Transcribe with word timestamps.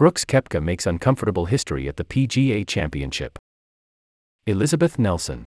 Brooks 0.00 0.24
Koepka 0.24 0.62
makes 0.62 0.86
uncomfortable 0.86 1.44
history 1.44 1.86
at 1.86 1.98
the 1.98 2.04
PGA 2.04 2.66
Championship. 2.66 3.38
Elizabeth 4.46 4.98
Nelson. 4.98 5.44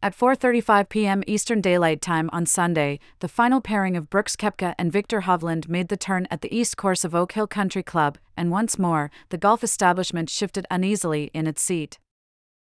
At 0.00 0.16
4:35 0.16 0.88
p.m. 0.88 1.24
Eastern 1.26 1.60
Daylight 1.60 2.00
Time 2.00 2.30
on 2.32 2.46
Sunday, 2.46 3.00
the 3.18 3.26
final 3.26 3.60
pairing 3.60 3.96
of 3.96 4.08
Brooks 4.08 4.36
Koepka 4.36 4.76
and 4.78 4.92
Viktor 4.92 5.22
Hovland 5.22 5.68
made 5.68 5.88
the 5.88 5.96
turn 5.96 6.28
at 6.30 6.42
the 6.42 6.56
east 6.56 6.76
course 6.76 7.04
of 7.04 7.12
Oak 7.12 7.32
Hill 7.32 7.48
Country 7.48 7.82
Club, 7.82 8.18
and 8.36 8.52
once 8.52 8.78
more, 8.78 9.10
the 9.30 9.36
golf 9.36 9.64
establishment 9.64 10.30
shifted 10.30 10.64
uneasily 10.70 11.32
in 11.34 11.48
its 11.48 11.60
seat. 11.60 11.98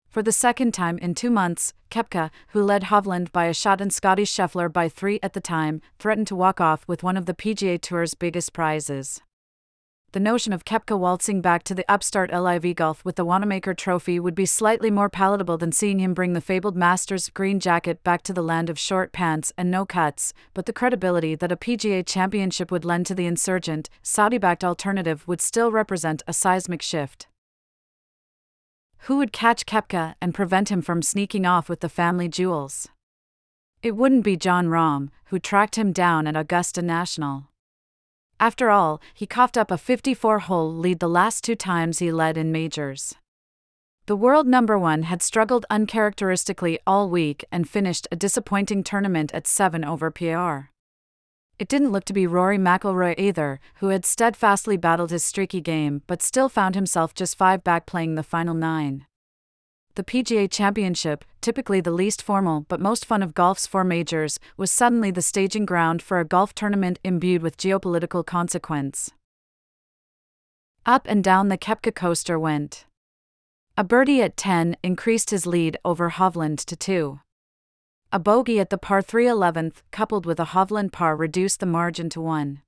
For 0.07 0.23
the 0.23 0.31
second 0.31 0.73
time 0.73 0.97
in 0.99 1.15
two 1.15 1.29
months, 1.29 1.73
Koepka, 1.91 2.29
who 2.53 2.63
led 2.63 2.83
Hovland 2.83 3.33
by 3.33 3.47
a 3.47 3.53
shot 3.53 3.81
and 3.81 3.91
Scottie 3.91 4.23
Scheffler 4.23 4.71
by 4.71 4.87
three 4.87 5.19
at 5.21 5.33
the 5.33 5.41
time, 5.41 5.81
threatened 5.99 6.27
to 6.27 6.35
walk 6.37 6.61
off 6.61 6.87
with 6.87 7.03
one 7.03 7.17
of 7.17 7.25
the 7.25 7.33
PGA 7.33 7.77
Tour's 7.81 8.13
biggest 8.13 8.53
prizes. 8.53 9.21
The 10.13 10.21
notion 10.21 10.53
of 10.53 10.63
Koepka 10.63 10.97
waltzing 10.97 11.41
back 11.41 11.63
to 11.63 11.75
the 11.75 11.83
upstart 11.91 12.31
LIV 12.31 12.75
Golf 12.75 13.03
with 13.03 13.17
the 13.17 13.25
Wanamaker 13.25 13.73
Trophy 13.73 14.21
would 14.21 14.35
be 14.35 14.45
slightly 14.45 14.89
more 14.89 15.09
palatable 15.09 15.57
than 15.57 15.73
seeing 15.73 15.99
him 15.99 16.13
bring 16.13 16.31
the 16.31 16.39
fabled 16.39 16.77
Masters 16.77 17.27
green 17.27 17.59
jacket 17.59 18.01
back 18.05 18.21
to 18.21 18.31
the 18.31 18.41
land 18.41 18.69
of 18.69 18.79
short 18.79 19.11
pants 19.11 19.51
and 19.57 19.69
no 19.69 19.85
cuts, 19.85 20.33
but 20.53 20.65
the 20.65 20.71
credibility 20.71 21.35
that 21.35 21.51
a 21.51 21.57
PGA 21.57 22.05
championship 22.05 22.71
would 22.71 22.85
lend 22.85 23.05
to 23.07 23.15
the 23.15 23.25
insurgent, 23.25 23.89
Saudi 24.01 24.37
backed 24.37 24.63
alternative 24.63 25.27
would 25.27 25.41
still 25.41 25.73
represent 25.73 26.23
a 26.25 26.31
seismic 26.31 26.81
shift. 26.81 27.27
Who 28.99 29.17
would 29.17 29.33
catch 29.33 29.65
Koepka 29.65 30.15
and 30.21 30.33
prevent 30.33 30.69
him 30.71 30.81
from 30.81 31.01
sneaking 31.01 31.45
off 31.45 31.67
with 31.67 31.81
the 31.81 31.89
family 31.89 32.29
jewels? 32.29 32.87
It 33.83 33.97
wouldn't 33.97 34.23
be 34.23 34.37
Jon 34.37 34.67
Rahm, 34.67 35.09
who 35.25 35.37
tracked 35.37 35.77
him 35.77 35.91
down 35.91 36.27
at 36.27 36.37
Augusta 36.37 36.81
National. 36.81 37.49
After 38.39 38.69
all, 38.69 39.01
he 39.13 39.25
coughed 39.25 39.57
up 39.57 39.71
a 39.71 39.77
54 39.77 40.39
hole 40.39 40.73
lead 40.73 40.99
the 40.99 41.09
last 41.09 41.43
two 41.43 41.55
times 41.55 41.99
he 41.99 42.11
led 42.11 42.37
in 42.37 42.51
majors. 42.51 43.15
The 44.05 44.15
world 44.15 44.47
number 44.47 44.77
one 44.77 45.03
had 45.03 45.21
struggled 45.21 45.65
uncharacteristically 45.69 46.79
all 46.87 47.09
week 47.09 47.43
and 47.51 47.67
finished 47.67 48.07
a 48.11 48.15
disappointing 48.15 48.83
tournament 48.83 49.33
at 49.33 49.47
7 49.47 49.83
over 49.83 50.11
PR. 50.11 50.69
It 51.59 51.67
didn't 51.67 51.91
look 51.91 52.05
to 52.05 52.13
be 52.13 52.27
Rory 52.27 52.59
McIlroy 52.59 53.15
either, 53.17 53.59
who 53.75 53.87
had 53.87 54.05
steadfastly 54.05 54.77
battled 54.77 55.09
his 55.09 55.25
streaky 55.25 55.59
game 55.59 56.03
but 56.05 56.21
still 56.21 56.47
found 56.47 56.75
himself 56.75 57.15
just 57.15 57.37
five 57.37 57.63
back 57.63 57.87
playing 57.87 58.15
the 58.15 58.23
final 58.23 58.53
nine. 58.53 59.07
The 59.97 60.03
PGA 60.03 60.47
Championship, 60.51 61.25
typically 61.41 61.81
the 61.81 61.89
least 61.89 62.21
formal 62.21 62.67
but 62.69 62.79
most 62.79 63.03
fun 63.03 63.23
of 63.23 63.33
golf's 63.33 63.65
four 63.65 63.83
majors, 63.83 64.39
was 64.55 64.69
suddenly 64.69 65.09
the 65.09 65.23
staging 65.23 65.65
ground 65.65 66.03
for 66.03 66.19
a 66.19 66.23
golf 66.23 66.53
tournament 66.53 66.99
imbued 67.03 67.41
with 67.41 67.57
geopolitical 67.57 68.23
consequence. 68.23 69.09
Up 70.85 71.07
and 71.09 71.23
down 71.23 71.47
the 71.47 71.57
Koepka 71.57 71.95
coaster 71.95 72.37
went. 72.37 72.85
A 73.75 73.83
birdie 73.83 74.21
at 74.21 74.37
10 74.37 74.77
increased 74.83 75.31
his 75.31 75.47
lead 75.47 75.79
over 75.83 76.11
Hovland 76.11 76.63
to 76.65 76.75
2. 76.75 77.19
A 78.11 78.19
bogey 78.19 78.59
at 78.59 78.69
the 78.69 78.77
par 78.77 79.01
3 79.01 79.25
11th, 79.25 79.77
coupled 79.89 80.27
with 80.27 80.39
a 80.39 80.51
Hovland 80.53 80.91
par, 80.91 81.15
reduced 81.15 81.59
the 81.59 81.65
margin 81.65 82.07
to 82.11 82.21
1. 82.21 82.61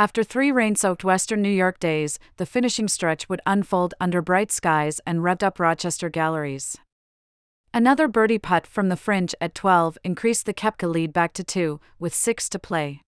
After 0.00 0.24
three 0.24 0.50
rain 0.50 0.76
soaked 0.76 1.04
western 1.04 1.42
New 1.42 1.50
York 1.50 1.78
days, 1.78 2.18
the 2.38 2.46
finishing 2.46 2.88
stretch 2.88 3.28
would 3.28 3.42
unfold 3.44 3.92
under 4.00 4.22
bright 4.22 4.50
skies 4.50 4.98
and 5.04 5.18
revved 5.18 5.42
up 5.42 5.60
Rochester 5.60 6.08
galleries. 6.08 6.78
Another 7.74 8.08
birdie 8.08 8.38
putt 8.38 8.66
from 8.66 8.88
the 8.88 8.96
fringe 8.96 9.34
at 9.42 9.54
12 9.54 9.98
increased 10.02 10.46
the 10.46 10.54
Koepka 10.54 10.90
lead 10.90 11.12
back 11.12 11.34
to 11.34 11.44
2, 11.44 11.80
with 11.98 12.14
6 12.14 12.48
to 12.48 12.58
play. 12.58 13.02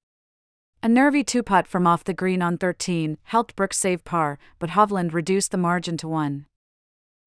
A 0.83 0.89
nervy 0.91 1.25
two 1.25 1.43
putt 1.43 1.67
from 1.67 1.87
off 1.87 2.05
the 2.05 2.13
green 2.13 2.43
on 2.43 2.59
13 2.59 3.17
helped 3.23 3.57
Brooks 3.57 3.79
save 3.79 4.05
par, 4.05 4.39
but 4.59 4.73
Hovland 4.77 5.15
reduced 5.15 5.51
the 5.51 5.57
margin 5.57 5.97
to 5.97 6.09
1. 6.09 6.45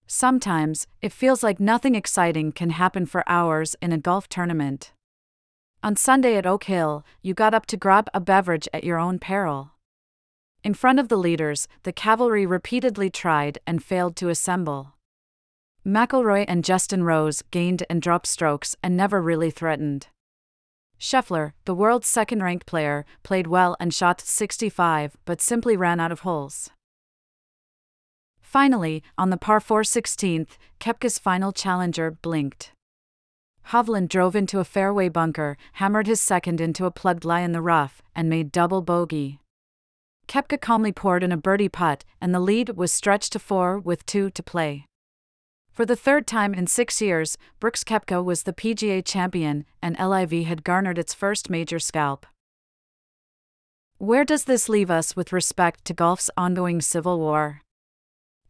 Sometimes, 0.06 0.86
it 1.02 1.12
feels 1.12 1.42
like 1.42 1.60
nothing 1.60 1.96
exciting 1.96 2.52
can 2.52 2.70
happen 2.70 3.08
for 3.08 3.24
hours 3.28 3.76
in 3.82 3.92
a 3.92 3.98
golf 3.98 4.30
tournament. 4.30 4.92
On 5.86 5.96
Sunday 5.96 6.36
at 6.36 6.48
Oak 6.48 6.64
Hill, 6.64 7.06
you 7.22 7.36
got 7.36 7.54
up 7.54 7.68
to 7.68 7.78
grab 7.78 8.10
a 8.12 8.20
beverage 8.20 8.68
at 8.74 8.84
your 8.84 8.98
own 8.98 9.20
peril. 9.20 9.74
In 10.64 10.74
front 10.74 11.00
of 11.00 11.10
the 11.10 11.16
leaders, 11.16 11.68
the 11.84 11.94
cavalry 11.94 12.44
repeatedly 12.44 13.12
tried 13.12 13.60
and 13.68 13.84
failed 13.84 14.16
to 14.16 14.30
assemble. 14.30 14.96
McIlroy 15.86 16.44
and 16.48 16.66
Justin 16.66 17.04
Rose 17.04 17.44
gained 17.52 17.84
and 17.88 18.02
dropped 18.02 18.26
strokes 18.26 18.76
and 18.82 18.98
never 18.98 19.22
really 19.22 19.52
threatened. 19.52 20.08
Scheffler, 21.00 21.52
the 21.66 21.76
world's 21.76 22.08
second 22.08 22.42
ranked 22.42 22.66
player, 22.66 23.06
played 23.22 23.46
well 23.46 23.78
and 23.80 23.94
shot 23.94 24.20
65 24.20 25.16
but 25.24 25.40
simply 25.40 25.78
ran 25.78 26.00
out 26.00 26.12
of 26.12 26.22
holes. 26.22 26.72
Finally, 28.42 29.04
on 29.20 29.30
the 29.30 29.38
par 29.38 29.60
4 29.60 29.84
16th, 29.84 30.58
Koepka's 30.80 31.20
final 31.20 31.52
challenger 31.52 32.10
blinked. 32.10 32.72
Hovland 33.70 34.10
drove 34.10 34.36
into 34.36 34.60
a 34.60 34.64
fairway 34.64 35.10
bunker, 35.10 35.58
hammered 35.74 36.08
his 36.08 36.22
second 36.22 36.62
into 36.62 36.86
a 36.86 36.92
plugged 36.92 37.26
lie 37.26 37.42
in 37.42 37.52
the 37.52 37.62
rough, 37.62 38.02
and 38.16 38.30
made 38.30 38.52
double 38.52 38.82
bogey. 38.82 39.40
Koepka 40.28 40.60
calmly 40.60 40.92
poured 40.92 41.24
in 41.24 41.32
a 41.32 41.38
birdie 41.38 41.70
putt, 41.70 42.04
and 42.22 42.34
the 42.34 42.40
lead 42.40 42.78
was 42.78 42.92
stretched 42.92 43.34
to 43.34 43.40
four 43.40 43.80
with 43.80 44.06
two 44.06 44.30
to 44.32 44.44
play. 44.44 44.86
For 45.72 45.86
the 45.86 45.96
third 45.96 46.26
time 46.26 46.54
in 46.54 46.68
six 46.68 47.02
years, 47.02 47.38
Brooks 47.60 47.84
Koepka 47.84 48.24
was 48.24 48.44
the 48.44 48.54
PGA 48.54 49.04
champion, 49.04 49.66
and 49.82 49.98
LIV 50.00 50.46
had 50.46 50.64
garnered 50.64 50.98
its 50.98 51.14
first 51.14 51.50
major 51.50 51.80
scalp. 51.80 52.26
Where 53.98 54.26
does 54.26 54.46
this 54.46 54.70
leave 54.70 54.92
us 54.92 55.16
with 55.16 55.34
respect 55.34 55.86
to 55.86 55.94
golf's 55.94 56.30
ongoing 56.38 56.82
civil 56.82 57.20
war? 57.20 57.62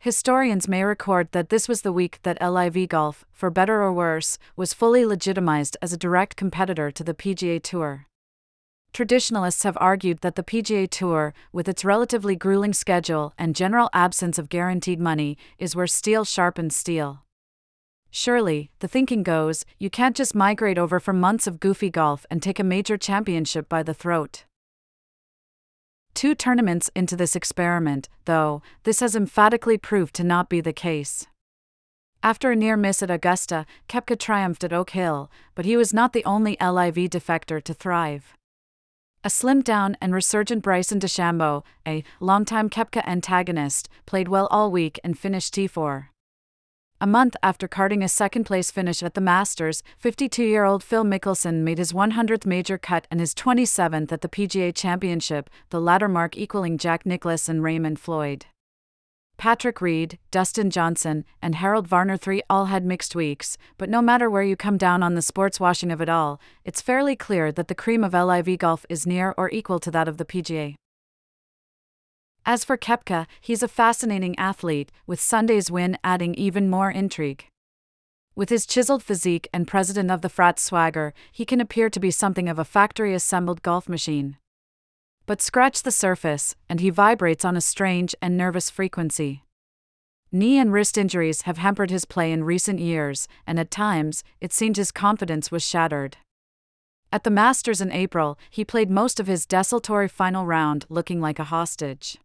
Historians 0.06 0.68
may 0.68 0.84
record 0.84 1.32
that 1.32 1.50
this 1.50 1.68
was 1.68 1.82
the 1.82 1.92
week 1.92 2.20
that 2.22 2.40
LIV 2.40 2.90
Golf, 2.90 3.26
for 3.32 3.50
better 3.50 3.82
or 3.82 3.92
worse, 3.92 4.38
was 4.56 4.72
fully 4.72 5.04
legitimized 5.04 5.78
as 5.82 5.92
a 5.92 5.98
direct 5.98 6.38
competitor 6.38 6.92
to 6.92 7.04
the 7.04 7.16
PGA 7.16 7.60
Tour. 7.60 8.06
Traditionalists 8.94 9.64
have 9.64 9.76
argued 9.82 10.20
that 10.22 10.36
the 10.36 10.44
PGA 10.44 10.88
Tour, 10.88 11.34
with 11.52 11.68
its 11.68 11.84
relatively 11.84 12.36
grueling 12.36 12.72
schedule 12.72 13.34
and 13.40 13.56
general 13.56 13.90
absence 13.94 14.38
of 14.38 14.48
guaranteed 14.48 15.00
money, 15.00 15.40
is 15.58 15.76
where 15.76 15.88
steel 15.88 16.24
sharpens 16.24 16.76
steel. 16.76 17.24
Surely, 18.12 18.70
the 18.82 18.88
thinking 18.88 19.24
goes, 19.24 19.66
you 19.80 19.90
can't 19.90 20.16
just 20.16 20.36
migrate 20.36 20.78
over 20.78 21.00
from 21.00 21.20
months 21.20 21.48
of 21.48 21.60
goofy 21.60 21.90
golf 21.90 22.28
and 22.30 22.44
take 22.44 22.60
a 22.60 22.64
major 22.64 22.96
championship 22.96 23.68
by 23.68 23.82
the 23.82 23.96
throat. 23.96 24.44
Two 26.16 26.34
tournaments 26.34 26.90
into 26.96 27.18
this 27.18 27.36
experiment, 27.36 28.08
though, 28.24 28.62
this 28.84 29.02
has 29.02 29.18
emphatically 29.18 29.78
proved 29.78 30.16
to 30.16 30.24
not 30.24 30.50
be 30.50 30.62
the 30.62 30.72
case. 30.72 31.28
After 32.24 32.52
a 32.52 32.56
near 32.56 32.78
miss 32.78 33.04
at 33.04 33.12
Augusta, 33.12 33.66
Koepka 33.90 34.18
triumphed 34.18 34.64
at 34.64 34.72
Oak 34.72 34.92
Hill, 34.92 35.30
but 35.56 35.66
he 35.66 35.76
was 35.76 35.94
not 35.94 36.14
the 36.14 36.24
only 36.24 36.56
LIV 36.62 37.10
defector 37.10 37.62
to 37.62 37.74
thrive. 37.74 38.34
A 39.26 39.30
slimmed 39.30 39.66
down 39.66 39.98
and 40.00 40.14
resurgent 40.14 40.64
Bryson 40.64 41.02
DeChambeau, 41.02 41.64
a 41.86 42.04
longtime 42.22 42.70
Koepka 42.70 43.06
antagonist, 43.06 43.90
played 44.06 44.30
well 44.30 44.48
all 44.48 44.72
week 44.72 44.98
and 45.04 45.20
finished 45.20 45.54
T4. 45.54 46.08
A 47.02 47.08
month 47.08 47.36
after 47.44 47.68
carding 47.68 48.02
a 48.02 48.08
second 48.08 48.46
place 48.46 48.72
finish 48.72 49.04
at 49.04 49.16
the 49.16 49.22
Masters, 49.22 49.84
52 49.98 50.46
year 50.46 50.64
old 50.64 50.82
Phil 50.82 51.04
Mickelson 51.04 51.56
made 51.56 51.78
his 51.78 51.92
100th 51.92 52.46
major 52.46 52.78
cut 52.78 53.06
and 53.12 53.20
his 53.20 53.34
27th 53.36 54.14
at 54.14 54.22
the 54.22 54.30
PGA 54.30 54.74
Championship, 54.74 55.50
the 55.72 55.82
latter 55.82 56.08
mark 56.08 56.38
equaling 56.38 56.78
Jack 56.78 57.06
Nicklaus 57.06 57.50
and 57.50 57.62
Raymond 57.62 58.00
Floyd. 58.00 58.46
Patrick 59.36 59.82
Reed, 59.82 60.20
Dustin 60.32 60.70
Johnson, 60.70 61.26
and 61.42 61.56
Harold 61.56 61.86
Varner 61.86 62.18
III 62.26 62.42
all 62.50 62.68
had 62.68 62.86
mixed 62.86 63.14
weeks, 63.14 63.58
but 63.78 63.90
no 63.90 64.02
matter 64.02 64.30
where 64.30 64.44
you 64.44 64.56
come 64.56 64.78
down 64.78 65.04
on 65.04 65.16
the 65.16 65.22
sports 65.22 65.60
washing 65.60 65.92
of 65.92 66.00
it 66.00 66.08
all, 66.08 66.40
it's 66.64 66.80
fairly 66.80 67.18
clear 67.18 67.52
that 67.52 67.68
the 67.68 67.76
cream 67.76 68.06
of 68.06 68.14
LIV 68.14 68.58
golf 68.58 68.86
is 68.88 69.06
near 69.06 69.34
or 69.38 69.50
equal 69.50 69.80
to 69.80 69.92
that 69.92 70.08
of 70.08 70.16
the 70.16 70.24
PGA. 70.24 70.76
As 72.48 72.64
for 72.64 72.78
Koepka, 72.78 73.26
he's 73.42 73.64
a 73.64 73.68
fascinating 73.68 74.38
athlete, 74.38 74.92
with 75.08 75.20
Sunday's 75.20 75.72
win 75.72 75.98
adding 76.04 76.36
even 76.36 76.70
more 76.70 76.92
intrigue. 76.92 77.48
With 78.36 78.50
his 78.50 78.68
chiseled 78.68 79.02
physique 79.02 79.48
and 79.52 79.68
president 79.68 80.12
of 80.12 80.22
the 80.22 80.30
frat 80.30 80.60
swagger, 80.60 81.14
he 81.32 81.44
can 81.44 81.60
appear 81.60 81.90
to 81.90 82.00
be 82.00 82.12
something 82.12 82.48
of 82.48 82.60
a 82.60 82.66
factory 82.66 83.16
assembled 83.16 83.64
golf 83.64 83.90
machine. 83.90 84.38
But 85.26 85.42
scratch 85.42 85.82
the 85.82 85.92
surface, 85.92 86.56
and 86.70 86.82
he 86.82 86.92
vibrates 86.92 87.44
on 87.44 87.58
a 87.58 87.62
strange 87.62 88.14
and 88.22 88.38
nervous 88.38 88.70
frequency. 88.70 89.44
Knee 90.32 90.60
and 90.60 90.72
wrist 90.72 91.00
injuries 91.00 91.44
have 91.44 91.58
hampered 91.58 91.90
his 91.90 92.06
play 92.06 92.32
in 92.32 92.44
recent 92.44 92.80
years, 92.80 93.28
and 93.48 93.60
at 93.60 93.72
times, 93.72 94.24
it 94.40 94.54
seemed 94.54 94.78
his 94.78 94.92
confidence 94.92 95.50
was 95.50 95.64
shattered. 95.64 96.18
At 97.12 97.24
the 97.24 97.32
Masters 97.32 97.82
in 97.82 97.92
April, 97.92 98.38
he 98.52 98.64
played 98.64 98.92
most 98.92 99.20
of 99.20 99.26
his 99.26 99.48
desultory 99.48 100.10
final 100.10 100.46
round 100.46 100.86
looking 100.90 101.22
like 101.22 101.40
a 101.40 101.46
hostage. 101.46 102.20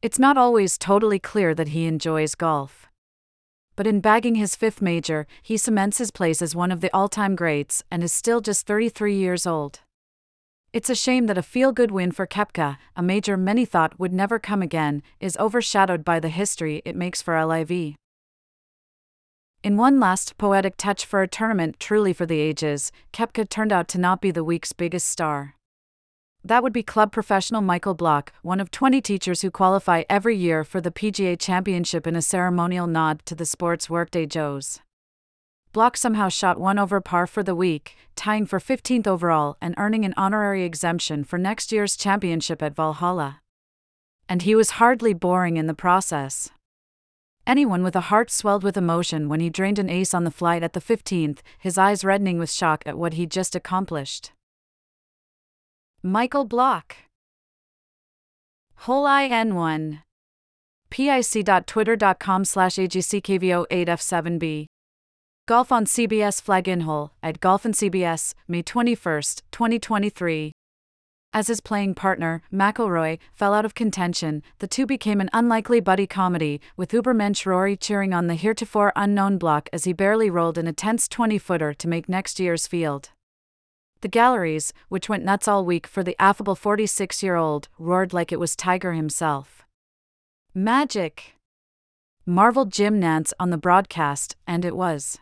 It's 0.00 0.18
not 0.18 0.38
always 0.38 0.78
totally 0.78 1.18
clear 1.18 1.56
that 1.56 1.68
he 1.68 1.86
enjoys 1.86 2.36
golf. 2.36 2.86
But 3.74 3.88
in 3.88 4.00
bagging 4.00 4.36
his 4.36 4.54
fifth 4.54 4.80
major, 4.80 5.26
he 5.42 5.56
cements 5.56 5.98
his 5.98 6.12
place 6.12 6.40
as 6.40 6.54
one 6.54 6.70
of 6.70 6.80
the 6.80 6.94
all 6.94 7.08
time 7.08 7.34
greats 7.34 7.82
and 7.90 8.04
is 8.04 8.12
still 8.12 8.40
just 8.40 8.64
33 8.64 9.16
years 9.16 9.44
old. 9.44 9.80
It's 10.72 10.88
a 10.88 10.94
shame 10.94 11.26
that 11.26 11.38
a 11.38 11.42
feel 11.42 11.72
good 11.72 11.90
win 11.90 12.12
for 12.12 12.28
Koepka, 12.28 12.76
a 12.94 13.02
major 13.02 13.36
many 13.36 13.64
thought 13.64 13.98
would 13.98 14.12
never 14.12 14.38
come 14.38 14.62
again, 14.62 15.02
is 15.18 15.36
overshadowed 15.38 16.04
by 16.04 16.20
the 16.20 16.28
history 16.28 16.80
it 16.84 16.94
makes 16.94 17.20
for 17.20 17.44
LIV. 17.44 17.96
In 19.64 19.76
one 19.76 19.98
last 19.98 20.38
poetic 20.38 20.76
touch 20.76 21.04
for 21.04 21.22
a 21.22 21.28
tournament 21.28 21.80
truly 21.80 22.12
for 22.12 22.24
the 22.24 22.38
ages, 22.38 22.92
Koepka 23.12 23.48
turned 23.48 23.72
out 23.72 23.88
to 23.88 23.98
not 23.98 24.20
be 24.20 24.30
the 24.30 24.44
week's 24.44 24.72
biggest 24.72 25.08
star. 25.08 25.56
That 26.44 26.62
would 26.62 26.72
be 26.72 26.82
club 26.82 27.12
professional 27.12 27.60
Michael 27.60 27.94
Block, 27.94 28.32
one 28.42 28.60
of 28.60 28.70
20 28.70 29.00
teachers 29.00 29.42
who 29.42 29.50
qualify 29.50 30.04
every 30.08 30.36
year 30.36 30.64
for 30.64 30.80
the 30.80 30.90
PGA 30.90 31.38
Championship 31.38 32.06
in 32.06 32.14
a 32.16 32.22
ceremonial 32.22 32.86
nod 32.86 33.24
to 33.26 33.34
the 33.34 33.44
sport's 33.44 33.90
workday 33.90 34.24
Joes. 34.24 34.80
Block 35.72 35.96
somehow 35.96 36.28
shot 36.28 36.58
one 36.58 36.78
over 36.78 37.00
par 37.00 37.26
for 37.26 37.42
the 37.42 37.54
week, 37.54 37.94
tying 38.16 38.46
for 38.46 38.58
15th 38.58 39.06
overall 39.06 39.56
and 39.60 39.74
earning 39.76 40.04
an 40.04 40.14
honorary 40.16 40.64
exemption 40.64 41.24
for 41.24 41.38
next 41.38 41.72
year's 41.72 41.96
championship 41.96 42.62
at 42.62 42.74
Valhalla. 42.74 43.40
And 44.28 44.42
he 44.42 44.54
was 44.54 44.72
hardly 44.72 45.12
boring 45.12 45.56
in 45.56 45.66
the 45.66 45.74
process. 45.74 46.50
Anyone 47.46 47.82
with 47.82 47.96
a 47.96 48.08
heart 48.12 48.30
swelled 48.30 48.62
with 48.62 48.76
emotion 48.76 49.28
when 49.28 49.40
he 49.40 49.50
drained 49.50 49.78
an 49.78 49.90
ace 49.90 50.14
on 50.14 50.24
the 50.24 50.30
flight 50.30 50.62
at 50.62 50.72
the 50.72 50.80
15th, 50.80 51.38
his 51.58 51.76
eyes 51.76 52.04
reddening 52.04 52.38
with 52.38 52.50
shock 52.50 52.82
at 52.86 52.98
what 52.98 53.14
he'd 53.14 53.30
just 53.30 53.54
accomplished. 53.54 54.32
Michael 56.02 56.44
Block. 56.44 56.94
Hole 58.76 59.04
IN1. 59.04 60.02
pic.twitter.com 60.90 62.44
slash 62.44 62.76
agckvo8f7b. 62.76 64.66
Golf 65.46 65.72
on 65.72 65.84
CBS 65.86 66.40
flag 66.40 66.68
in 66.68 66.82
hole 66.82 67.10
at 67.20 67.40
Golf 67.40 67.66
on 67.66 67.72
CBS, 67.72 68.34
May 68.46 68.62
21, 68.62 69.22
2023. 69.50 70.52
As 71.32 71.48
his 71.48 71.60
playing 71.60 71.96
partner, 71.96 72.42
McIlroy, 72.52 73.18
fell 73.32 73.52
out 73.52 73.64
of 73.64 73.74
contention, 73.74 74.44
the 74.60 74.68
two 74.68 74.86
became 74.86 75.20
an 75.20 75.30
unlikely 75.32 75.80
buddy 75.80 76.06
comedy, 76.06 76.60
with 76.76 76.92
Ubermensch 76.92 77.44
Rory 77.44 77.76
cheering 77.76 78.14
on 78.14 78.28
the 78.28 78.36
heretofore 78.36 78.92
unknown 78.94 79.36
block 79.36 79.68
as 79.72 79.82
he 79.82 79.92
barely 79.92 80.30
rolled 80.30 80.58
in 80.58 80.68
a 80.68 80.72
tense 80.72 81.08
20 81.08 81.38
footer 81.38 81.74
to 81.74 81.88
make 81.88 82.08
next 82.08 82.38
year's 82.38 82.68
field. 82.68 83.10
The 84.00 84.08
galleries, 84.08 84.72
which 84.88 85.08
went 85.08 85.24
nuts 85.24 85.48
all 85.48 85.64
week 85.64 85.86
for 85.86 86.04
the 86.04 86.16
affable 86.20 86.54
46 86.54 87.22
year 87.22 87.34
old, 87.34 87.68
roared 87.78 88.12
like 88.12 88.30
it 88.30 88.40
was 88.40 88.54
Tiger 88.54 88.92
himself. 88.92 89.64
Magic! 90.54 91.34
marveled 92.24 92.70
Jim 92.70 93.00
Nantz 93.00 93.32
on 93.40 93.50
the 93.50 93.56
broadcast, 93.56 94.36
and 94.46 94.64
it 94.64 94.76
was. 94.76 95.18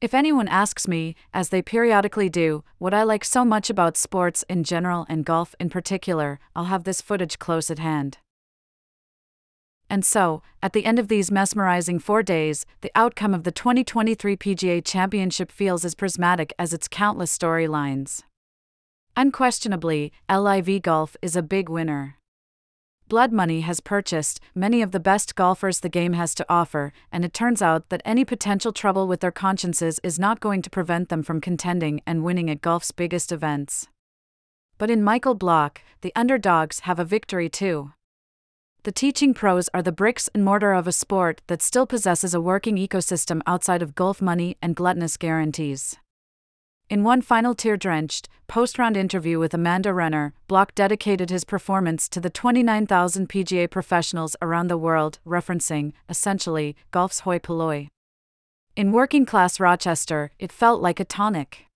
If 0.00 0.14
anyone 0.14 0.48
asks 0.48 0.86
me, 0.86 1.14
as 1.32 1.48
they 1.48 1.62
periodically 1.62 2.28
do, 2.28 2.62
what 2.78 2.92
I 2.92 3.04
like 3.04 3.24
so 3.24 3.44
much 3.44 3.70
about 3.70 3.96
sports 3.96 4.44
in 4.48 4.64
general 4.64 5.06
and 5.08 5.24
golf 5.24 5.54
in 5.58 5.70
particular, 5.70 6.40
I'll 6.54 6.64
have 6.64 6.84
this 6.84 7.00
footage 7.00 7.38
close 7.38 7.70
at 7.70 7.78
hand. 7.78 8.18
And 9.90 10.04
so, 10.04 10.42
at 10.62 10.74
the 10.74 10.84
end 10.84 10.98
of 10.98 11.08
these 11.08 11.30
mesmerizing 11.30 11.98
four 11.98 12.22
days, 12.22 12.66
the 12.82 12.92
outcome 12.94 13.32
of 13.32 13.44
the 13.44 13.52
2023 13.52 14.36
PGA 14.36 14.84
Championship 14.84 15.50
feels 15.50 15.84
as 15.84 15.94
prismatic 15.94 16.52
as 16.58 16.72
its 16.72 16.88
countless 16.88 17.36
storylines. 17.36 18.22
Unquestionably, 19.16 20.12
LIV 20.30 20.82
Golf 20.82 21.16
is 21.22 21.34
a 21.34 21.42
big 21.42 21.68
winner. 21.68 22.18
Blood 23.08 23.32
Money 23.32 23.62
has 23.62 23.80
purchased 23.80 24.38
many 24.54 24.82
of 24.82 24.90
the 24.90 25.00
best 25.00 25.34
golfers 25.34 25.80
the 25.80 25.88
game 25.88 26.12
has 26.12 26.34
to 26.34 26.44
offer, 26.46 26.92
and 27.10 27.24
it 27.24 27.32
turns 27.32 27.62
out 27.62 27.88
that 27.88 28.02
any 28.04 28.22
potential 28.22 28.70
trouble 28.70 29.08
with 29.08 29.20
their 29.20 29.32
consciences 29.32 29.98
is 30.02 30.18
not 30.18 30.40
going 30.40 30.60
to 30.60 30.68
prevent 30.68 31.08
them 31.08 31.22
from 31.22 31.40
contending 31.40 32.02
and 32.06 32.22
winning 32.22 32.50
at 32.50 32.60
golf's 32.60 32.92
biggest 32.92 33.32
events. 33.32 33.88
But 34.76 34.90
in 34.90 35.02
Michael 35.02 35.34
Block, 35.34 35.80
the 36.02 36.12
underdogs 36.14 36.80
have 36.80 36.98
a 36.98 37.04
victory 37.04 37.48
too. 37.48 37.92
The 38.84 38.92
teaching 38.92 39.34
pros 39.34 39.68
are 39.74 39.82
the 39.82 39.92
bricks 39.92 40.30
and 40.32 40.44
mortar 40.44 40.72
of 40.72 40.86
a 40.86 40.92
sport 40.92 41.42
that 41.48 41.62
still 41.62 41.84
possesses 41.84 42.32
a 42.32 42.40
working 42.40 42.76
ecosystem 42.76 43.40
outside 43.44 43.82
of 43.82 43.96
golf 43.96 44.22
money 44.22 44.56
and 44.62 44.76
gluttonous 44.76 45.16
guarantees. 45.16 45.96
In 46.88 47.04
one 47.04 47.20
final 47.20 47.54
tear 47.54 47.76
drenched, 47.76 48.28
post 48.46 48.78
round 48.78 48.96
interview 48.96 49.38
with 49.38 49.52
Amanda 49.52 49.92
Renner, 49.92 50.32
Block 50.46 50.74
dedicated 50.74 51.28
his 51.28 51.44
performance 51.44 52.08
to 52.08 52.20
the 52.20 52.30
29,000 52.30 53.28
PGA 53.28 53.68
professionals 53.68 54.36
around 54.40 54.68
the 54.68 54.78
world, 54.78 55.18
referencing, 55.26 55.92
essentially, 56.08 56.76
golf's 56.90 57.20
hoi 57.20 57.38
polloi. 57.38 57.88
In 58.74 58.92
working 58.92 59.26
class 59.26 59.60
Rochester, 59.60 60.30
it 60.38 60.52
felt 60.52 60.80
like 60.80 61.00
a 61.00 61.04
tonic. 61.04 61.67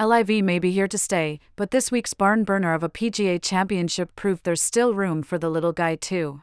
LIV 0.00 0.44
may 0.44 0.60
be 0.60 0.70
here 0.70 0.86
to 0.86 0.96
stay, 0.96 1.40
but 1.56 1.72
this 1.72 1.90
week's 1.90 2.14
barn 2.14 2.44
burner 2.44 2.72
of 2.72 2.84
a 2.84 2.88
PGA 2.88 3.42
championship 3.42 4.14
proved 4.14 4.44
there's 4.44 4.62
still 4.62 4.94
room 4.94 5.24
for 5.24 5.38
the 5.38 5.48
little 5.48 5.72
guy, 5.72 5.96
too. 5.96 6.40